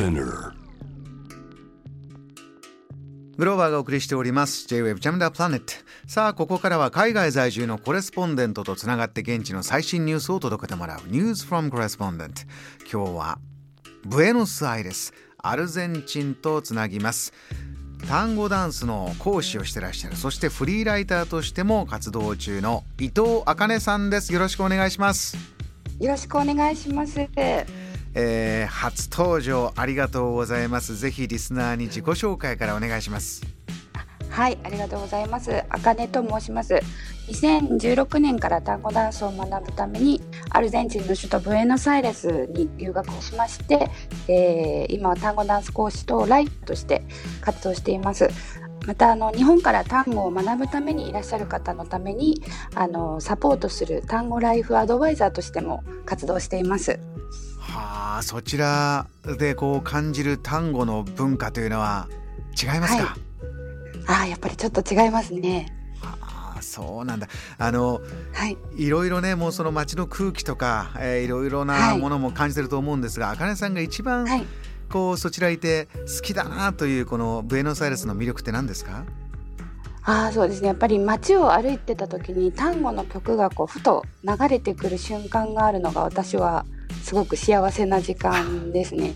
[0.00, 0.54] Spinner.
[3.36, 4.66] グローバーがお送りしております。
[4.66, 5.62] J-Wave Jam the Planet
[6.06, 11.00] さあここからは海外在住のコレスポンデントとつながって現地の最新ニュースを届けてもらう。
[11.00, 12.46] News from Correspondent
[12.90, 13.38] 今日は
[14.06, 15.12] ブエノスアイレス。
[15.42, 17.34] アルゼンチンとつなぎます。
[18.08, 20.16] 単語ダンスの講師をしてらっしゃる。
[20.16, 24.32] そしてフリーライターとしても活動中の伊藤茜さんです。
[24.32, 25.36] よろしくお願いします。
[25.98, 27.20] よろしくお願いします。
[28.14, 33.42] えー初登場ありがとうございますぜひリスナーに自己紹介からお願いします
[34.30, 35.64] はい、ありがとうございます。
[35.68, 36.80] あかねと申します。
[37.28, 40.20] 2016年から単語ダンスを学ぶために
[40.50, 43.90] アルゼンチンの首都ブエノスアイレスに留学をしまして、
[44.28, 47.02] えー今は単語ダンス講師とライターとして
[47.40, 48.30] 活動しています。
[48.86, 52.40] またあの日本から単語を学ぶためにいらっしゃる方のために
[52.74, 56.98] あのサポートする単語ライフアドバイザーとしても活動しています。
[58.20, 59.06] はあそちら
[59.38, 62.06] でこう感じる単語の文化というのは
[62.62, 63.16] 違いますか、は
[64.08, 65.72] ああ、やっぱりちょっと違いますね。
[66.02, 68.02] はあそうなんだあの
[68.34, 68.58] はい。
[68.76, 74.46] いろいろねもうその街の空気とか、えーいろいろなはいものも感じてると思うんですが、あかねさんが一番はい。
[74.90, 79.04] こうそちらいて好きだなというこのブエノスアイレスの魅力って何ですか？
[80.02, 86.66] ああそうですねやっぱり街を歩いてた時に単語の曲がこうふと流れてくる瞬間があるのが私は
[87.10, 89.14] すごく幸せな時間ですね。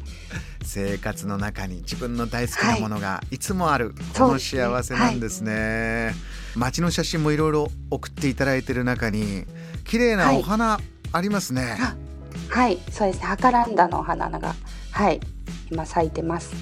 [0.65, 3.39] 生活の中に自分の大好きなものがい。
[3.39, 4.63] つもある、このそうですね。
[4.63, 6.13] 幸せなんですね、
[6.57, 9.45] 街の写真もいろいろ送っていただいてる中に
[9.85, 10.81] 綺麗なお花
[11.13, 11.95] ありますね、あ
[12.51, 12.81] はい。
[12.91, 13.27] そうですね。
[13.27, 14.57] ハカランダのお花が
[14.91, 15.21] はい。
[15.71, 16.53] 今咲いてます。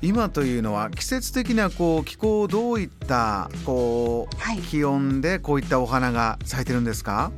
[0.00, 4.58] 今というのは季節的なこう気候どういったこうはい。
[4.58, 7.32] 気温でこういったお花が咲いてるんですか？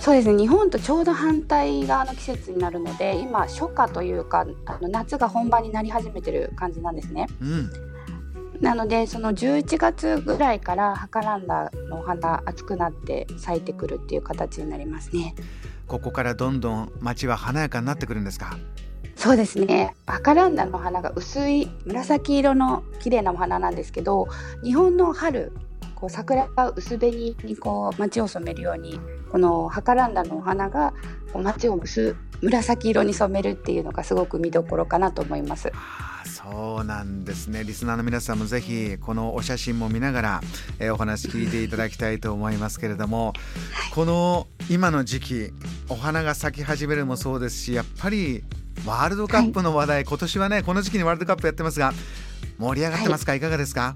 [0.00, 7.26] そうですね日本とちょうど反対側の季節になるので今初夏というかあの夏が本番になり始めてる感じなんですね。
[7.40, 7.70] うん
[8.60, 15.34] なのでその11月ぐらいからハカランダのお花熱くなって咲いてくるっていう形になりますね。
[15.86, 18.58] ここからどんどん街は華やかになってくるんですか？
[19.16, 24.28] そうですねアカランダの花が薄い紫色の綺麗なお花なんですけど
[24.62, 25.52] 日本の春
[26.00, 28.98] こう桜が薄紅にこう街を染めるように
[29.30, 30.94] このハカランダのお花が
[31.34, 35.70] 街を薄紫色に染めるっていうのがすごく見どころかなと思います。
[36.24, 37.64] そうなんですね。
[37.64, 40.40] リスナーの皆さんもぜひこのお写真も見ながら、
[40.78, 43.34] えーお話聞いていただきたいと思いますけれども、
[43.94, 45.52] この今の時期
[45.88, 48.42] お花が咲き始めるもそうですしやっぱり
[48.86, 51.92] ワールドカップの話題、今年はねこの時期にワールドカップやってますが
[52.58, 53.94] 盛り上がってますか、い、かがですか？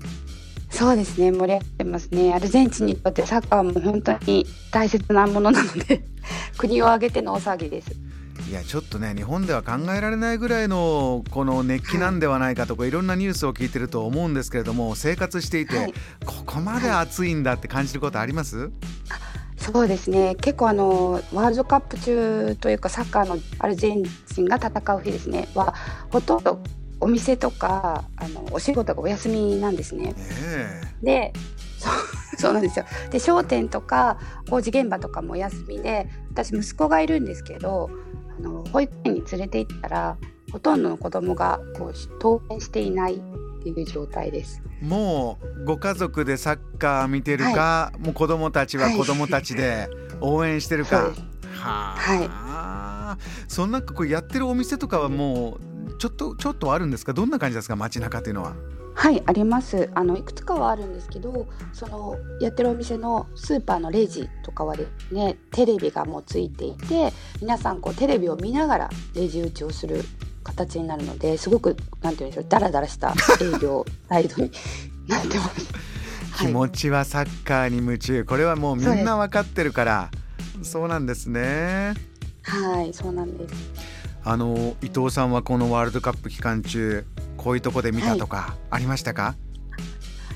[0.75, 2.35] そうですね盛り上がってますね。
[2.35, 6.05] アルゼンチンにとってサッカーも本当に大切なものなので
[6.59, 7.93] 国を挙げての大騒ぎです。
[8.51, 15.95] いやちょっとね日本では考えられないぐらいのこの熱気なんではないかとか、い、ろんなニュースを聞いてると思うんですけれども生活していて、はい。
[16.27, 18.71] ここまで暑いんだって感じることあります、
[19.57, 20.35] そうですね。
[20.35, 25.49] 結構あのワールドカップ中というかサッカーのアルゼンチンが戦う日ですね。
[25.55, 25.73] は
[26.11, 26.61] ほとんど
[27.05, 30.15] お店とかあのお仕事がお休みなんですね。
[31.03, 31.35] で
[31.79, 31.93] そう
[32.41, 32.87] そうなんですよ。
[33.11, 37.91] で商店とか工事現場とかもお休みで私息子がいるんですけど
[38.39, 40.17] あの保育園に連れて行ったら
[40.51, 44.63] ほとんどの子供がこう登園していないっていう状態です。
[44.81, 49.89] もうご家族でサッカー見てるか、もう子供たちは子供たちで
[50.21, 51.21] 応援してるか、そうです
[51.55, 57.13] はあ、そんなこうやってるお店とかはもうちょっとちょっとあるんですか？
[57.13, 57.77] どんな感じですか？
[57.77, 58.55] 街中っていうのは。
[58.97, 59.91] はいあります。
[59.95, 70.03] あのいくつかはあるんですけどそのやってるお店のスーパーのレジとかはですねテレビがもうついていて皆さんこうテレビを見ながらレジ打ちをする
[70.45, 74.53] 形になるのですごくなんて言うんでしょうダラダラした営業態度に
[75.09, 75.73] なってます。
[76.39, 78.25] 気持ちはサッカーに夢中。
[78.25, 80.11] これはもうみんな分かってるから
[80.63, 81.95] そうなんですね。
[82.43, 83.55] はい、そうなんです。
[84.25, 87.05] あの伊藤さんはこのワールドカップ期間中
[87.37, 89.37] こういうとこで見たとかありましたか、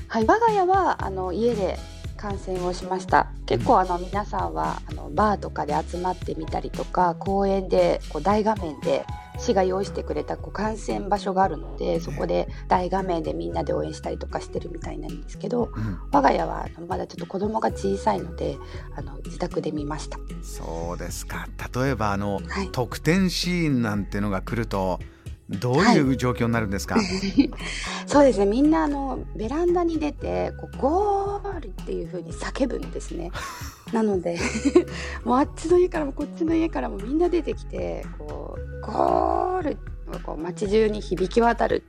[0.07, 1.77] はい、我が家はあの家で
[2.15, 3.31] 観戦をしました。
[3.45, 9.05] 結構あの皆さんはあのバーとかで集まってみたりとか公園でこう大画面で
[9.39, 15.99] 市が用意してくれたこう観戦場所があるのでそこで大画面でみんなで応援したりとかしてるみたいなんですけどうん。
[16.11, 18.57] 我が家はまだちょっと子供が小さいので
[18.95, 20.19] あの自宅で見ました。
[20.41, 21.47] そうですか。
[21.73, 22.69] 例えばあの、はい。
[22.71, 24.99] 得点シーンなんてのが来ると
[25.49, 26.97] どういう状況になるんですか、
[28.05, 28.45] そうですね。
[28.45, 33.31] みんなあのベランダに出てこうゴールっていう風に叫ぶんですね
[33.93, 34.39] なので
[35.25, 39.77] もうあっちの家からもこっちの家からもみんな出てきてこうゴール
[40.23, 41.83] こう街中に響き渡る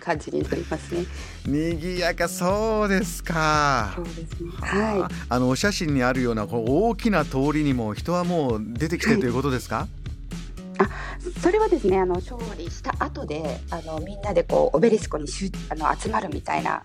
[0.00, 1.04] 感じになりますね。
[1.46, 3.92] 賑やかそうですか。
[3.96, 4.50] そうですね。
[4.60, 5.14] はい。
[5.28, 9.76] あのお写真にあるようなこう大きな通りにも人はもう出てきてということですか？
[9.76, 9.88] はい、
[10.78, 10.90] あ、
[11.40, 11.98] それはですね。
[11.98, 16.82] あの勝利した後で、あのみんなでこうオベリスコにしゅあの集まるみたいな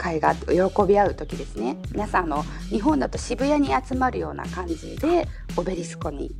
[0.00, 1.76] 会が喜び合う時ですね。
[1.92, 6.34] 皆さんあの日本だと渋谷に集まるような感じでオベリスコに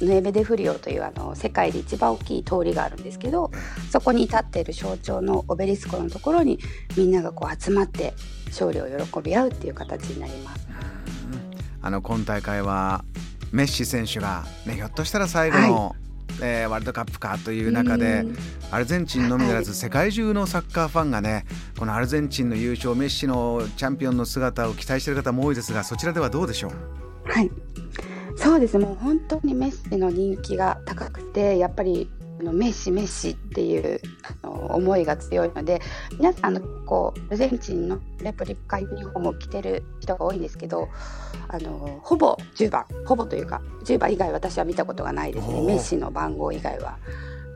[0.00, 3.50] ヌエベデフリオというあの世界で一番大きい通りがあるんですけど
[3.90, 6.58] そこに立っている象徴のオベリスコのところに
[6.96, 8.12] みんながこう集まって
[8.48, 10.66] 勝利を喜び合うっていう形になります。
[11.80, 13.04] あの今大会は
[13.52, 16.05] メッシ選手が、ね、ひょっとしたら最後の、はい、
[16.42, 18.24] えー、ワールドカップかという中で
[18.70, 21.46] アルゼンチンのみならず世界中のサッカーファンがね
[21.78, 26.72] このアルゼンチンの優勝メッシのチャンピオンの姿を期待している方も多いですがそちらではどうでしょう？
[27.30, 27.50] はい。
[28.36, 34.00] そうですもう本当にメッシの人気が高くてやっぱりあのメッシメッシっていう
[34.42, 35.80] あの思いが強いので
[36.12, 40.88] 皆さんのこうアルゼンチンのレプリカユニフォームを着てる人が多いんですけど
[41.48, 45.62] あのほぼ10番ほぼというか10番以外私は見たことがないですね。
[45.62, 46.98] メッシの番号以外は。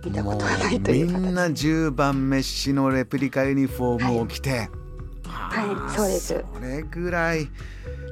[0.04, 4.70] 見たことがないというみんな10番メッシのレプリカユニフォームを着て、
[5.26, 6.44] はい、はい、そうです。
[6.54, 7.48] それぐらい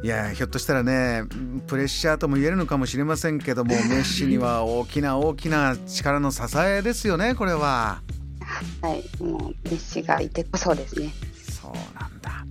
[0.02, 1.24] いやひょっとしたらね
[1.66, 8.00] プレッシャーとも言えるのかもしれませんけども メッシには大きな大きな力の支えですよねこれは。
[8.80, 11.12] はいもうメッシがいてこそですね。
[11.60, 12.46] そうなんだ。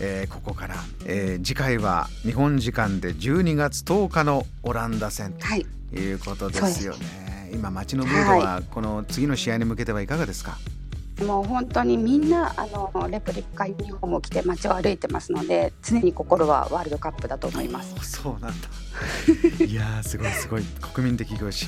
[0.00, 7.06] えー、ここから、えー、次回は日本時間で12月10日のオランダ戦ということですよね。
[7.50, 10.79] はい、今街のムードはこの次の試合に向けてはいかがですか、はい
[11.24, 17.94] もう本当にみんなあのレプリカユニフォームを着て街を歩いてますので常に心はワールドカップだと思います。
[18.20, 18.68] そうなんだ。
[19.64, 20.62] いやすごいすごい。
[20.92, 21.66] 国民的行事、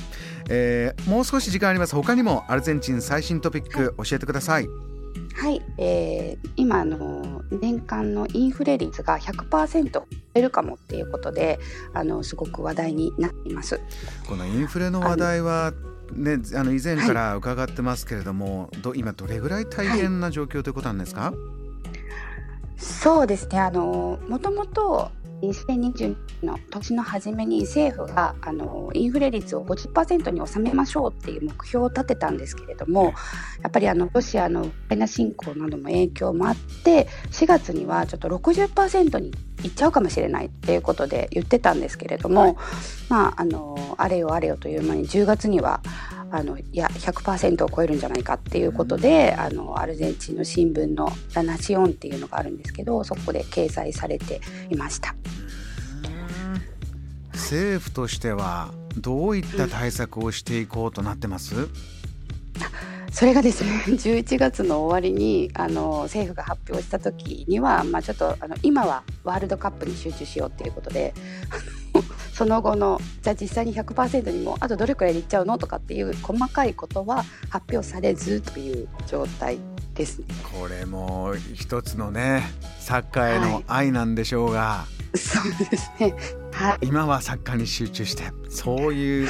[0.48, 1.94] えー、もう少し時間あります。
[1.94, 4.91] 他にもアルゼンチン最新トピック教えてください。
[5.34, 10.02] はい、えー、今の年間のインフレ率が100%
[10.34, 11.58] 出るかもっていうことで
[11.94, 13.80] あのすごく話題になっています。
[14.26, 15.72] このインフレの話題は
[16.14, 21.34] ね、あの以前から伺ってますけれども、はい、ど今どれぐらい大変な状況ということなんですか、はい、
[22.76, 23.58] そうですね。
[23.58, 25.10] あのもともと
[25.48, 33.14] 2020の年の初めに政府があのインフレ率を50%に収めましょうっていう目標を立てたんですけれども
[33.62, 39.32] やっぱりあのロシアのウクライナ侵攻なども影響もあって4月にはちょっと60%に
[39.64, 42.56] いっちゃうかもしれないっていうことで言ってたんですけれども、はい、
[43.08, 45.82] まああのあれよあれよという間に10月には
[46.32, 54.40] あのいや100%を超えるんじゃないかっていうことで、あのアルゼンチンの新聞の「ラナシオン」っていうのがあるんですけどそこで掲載されて
[54.70, 55.14] いました。
[57.52, 61.68] 政府としてはどういった対策をしていこうとなってます、うん
[63.10, 71.12] それがですね 11月の終わりにあの政府が発表した時には、まあ、ちょっとあの今はワールドカップに集中しようっていうことで
[72.32, 79.58] その後のじゃあ実際に100%にもあとどれくらいでいっちゃうのとかっていう細かいことは発表されずという状態
[79.92, 80.24] ですね。
[80.58, 82.50] これも一つのね
[82.80, 86.14] サッカーへの愛なんでしょうが、はい、そうですね
[86.62, 89.28] はい、今はサッカーに集中してそういう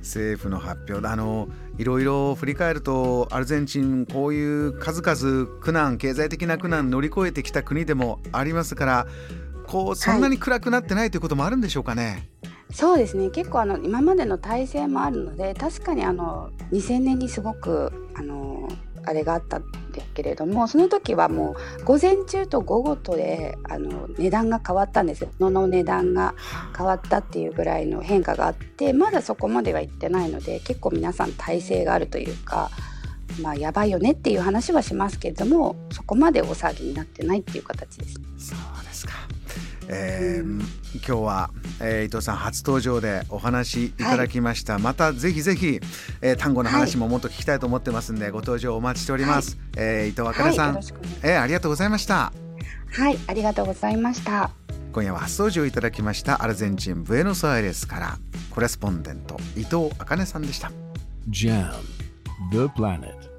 [0.00, 1.48] 政府の発表、はい、あの
[1.78, 9.06] いろいろ振り返るとアルゼンチンこういう数々苦難経済的な苦難乗り越えてきた国でもありますから
[9.66, 12.28] こうそんなに暗くなってないということもあるんでしょうかね？
[12.70, 13.30] そうですね。
[13.30, 18.68] 結構あの今までの体制もあるので確かにあの2000年にすごくあの
[19.06, 26.34] あれがあったんですけれどもその時はもう午前中と午後とであの値段が変わったんです物の値段が
[26.76, 32.70] 変わったっていうぐらいの変化があってまだそこまでは行ってないので結構皆さん体制があるというか。
[33.40, 38.14] まあやばいよねっていう話はしますけれどもそこまで大騒ぎになってないっていう形です。
[38.14, 38.73] そうですか
[39.88, 40.60] えー、
[40.96, 41.50] 今日は、
[41.80, 45.80] えー、伊藤さん初登場でお話いただきました、はい、またぜひぜひ、
[46.20, 50.84] えー、単語の話ももっと聞きたいと思ってますんで、はい、ご登場お待ちしております、はい、えー、伊藤あかねさん、はい、
[51.22, 52.32] えー、ありがとうございました。
[52.96, 54.50] はいありがとうございました。
[54.92, 58.18] 今夜は初登場いただきましたアルゼンチンブエノスアイレスから
[58.50, 60.70] コレスポンデント伊藤あかねさんでした。
[61.28, 61.72] JAM
[62.52, 63.33] The Planet